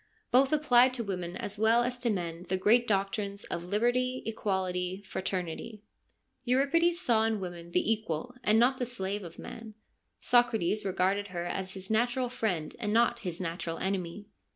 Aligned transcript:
Both 0.31 0.51
applied 0.51 0.95
to 0.95 1.03
women 1.03 1.37
as 1.37 1.59
well 1.59 1.83
as 1.83 1.99
to 1.99 2.09
men 2.09 2.47
the 2.49 2.57
great 2.57 2.87
doctrines 2.87 3.43
of 3.51 3.65
liberty, 3.65 4.23
equality, 4.25 5.03
fraternity. 5.05 5.83
Euripides 6.43 6.99
saw 6.99 7.23
in 7.23 7.39
woman 7.39 7.69
the 7.69 7.91
equal 7.93 8.33
and 8.43 8.57
not 8.57 8.79
the 8.79 8.87
slave 8.87 9.21
of 9.23 9.37
man, 9.37 9.75
Socrates 10.19 10.83
regarded 10.85 11.27
her 11.27 11.45
as 11.45 11.75
his 11.75 11.91
natural 11.91 12.29
friend 12.29 12.75
and 12.79 12.91
not 12.91 13.19
his 13.19 13.39
natural 13.39 13.77
enemy. 13.77 14.25